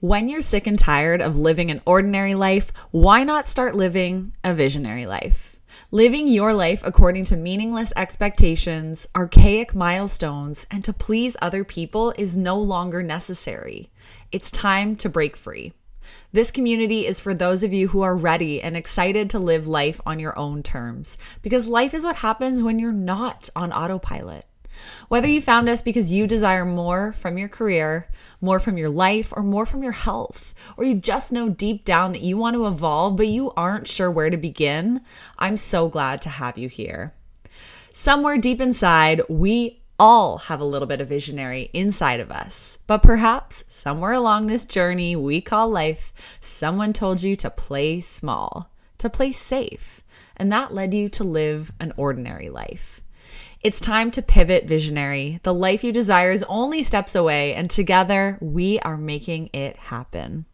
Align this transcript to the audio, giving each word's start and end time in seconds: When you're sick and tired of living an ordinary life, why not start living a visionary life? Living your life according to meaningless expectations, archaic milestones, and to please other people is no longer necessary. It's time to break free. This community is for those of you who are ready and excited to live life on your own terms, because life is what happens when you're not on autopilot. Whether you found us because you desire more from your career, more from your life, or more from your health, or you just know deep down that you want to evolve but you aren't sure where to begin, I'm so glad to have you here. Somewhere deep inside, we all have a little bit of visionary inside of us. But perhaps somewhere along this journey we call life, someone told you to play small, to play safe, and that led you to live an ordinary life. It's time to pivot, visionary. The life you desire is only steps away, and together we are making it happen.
When 0.00 0.28
you're 0.28 0.42
sick 0.42 0.68
and 0.68 0.78
tired 0.78 1.20
of 1.20 1.40
living 1.40 1.72
an 1.72 1.82
ordinary 1.84 2.36
life, 2.36 2.72
why 2.92 3.24
not 3.24 3.48
start 3.48 3.74
living 3.74 4.32
a 4.44 4.54
visionary 4.54 5.06
life? 5.06 5.58
Living 5.90 6.28
your 6.28 6.54
life 6.54 6.82
according 6.84 7.24
to 7.24 7.36
meaningless 7.36 7.92
expectations, 7.96 9.08
archaic 9.16 9.74
milestones, 9.74 10.68
and 10.70 10.84
to 10.84 10.92
please 10.92 11.36
other 11.42 11.64
people 11.64 12.14
is 12.16 12.36
no 12.36 12.56
longer 12.60 13.02
necessary. 13.02 13.90
It's 14.30 14.52
time 14.52 14.94
to 14.96 15.08
break 15.08 15.36
free. 15.36 15.72
This 16.30 16.52
community 16.52 17.04
is 17.04 17.20
for 17.20 17.34
those 17.34 17.64
of 17.64 17.72
you 17.72 17.88
who 17.88 18.02
are 18.02 18.14
ready 18.14 18.62
and 18.62 18.76
excited 18.76 19.28
to 19.30 19.40
live 19.40 19.66
life 19.66 20.00
on 20.06 20.20
your 20.20 20.38
own 20.38 20.62
terms, 20.62 21.18
because 21.42 21.66
life 21.66 21.92
is 21.92 22.04
what 22.04 22.16
happens 22.16 22.62
when 22.62 22.78
you're 22.78 22.92
not 22.92 23.50
on 23.56 23.72
autopilot. 23.72 24.44
Whether 25.08 25.28
you 25.28 25.40
found 25.40 25.68
us 25.68 25.82
because 25.82 26.12
you 26.12 26.26
desire 26.26 26.64
more 26.64 27.12
from 27.12 27.38
your 27.38 27.48
career, 27.48 28.08
more 28.40 28.60
from 28.60 28.76
your 28.78 28.90
life, 28.90 29.32
or 29.36 29.42
more 29.42 29.66
from 29.66 29.82
your 29.82 29.92
health, 29.92 30.54
or 30.76 30.84
you 30.84 30.94
just 30.94 31.32
know 31.32 31.48
deep 31.48 31.84
down 31.84 32.12
that 32.12 32.22
you 32.22 32.36
want 32.36 32.54
to 32.54 32.66
evolve 32.66 33.16
but 33.16 33.28
you 33.28 33.52
aren't 33.52 33.88
sure 33.88 34.10
where 34.10 34.30
to 34.30 34.36
begin, 34.36 35.00
I'm 35.38 35.56
so 35.56 35.88
glad 35.88 36.22
to 36.22 36.28
have 36.28 36.58
you 36.58 36.68
here. 36.68 37.12
Somewhere 37.92 38.38
deep 38.38 38.60
inside, 38.60 39.22
we 39.28 39.80
all 39.98 40.38
have 40.38 40.60
a 40.60 40.64
little 40.64 40.86
bit 40.86 41.00
of 41.00 41.08
visionary 41.08 41.70
inside 41.72 42.20
of 42.20 42.30
us. 42.30 42.78
But 42.86 43.02
perhaps 43.02 43.64
somewhere 43.68 44.12
along 44.12 44.46
this 44.46 44.64
journey 44.64 45.16
we 45.16 45.40
call 45.40 45.68
life, 45.68 46.12
someone 46.40 46.92
told 46.92 47.22
you 47.22 47.34
to 47.36 47.50
play 47.50 48.00
small, 48.00 48.70
to 48.98 49.10
play 49.10 49.32
safe, 49.32 50.02
and 50.36 50.52
that 50.52 50.72
led 50.72 50.94
you 50.94 51.08
to 51.10 51.24
live 51.24 51.72
an 51.80 51.92
ordinary 51.96 52.48
life. 52.48 53.02
It's 53.60 53.80
time 53.80 54.10
to 54.12 54.22
pivot, 54.22 54.66
visionary. 54.66 55.40
The 55.42 55.52
life 55.52 55.82
you 55.82 55.92
desire 55.92 56.30
is 56.30 56.44
only 56.48 56.82
steps 56.82 57.14
away, 57.14 57.54
and 57.54 57.68
together 57.68 58.38
we 58.40 58.78
are 58.80 58.96
making 58.96 59.50
it 59.52 59.76
happen. 59.76 60.46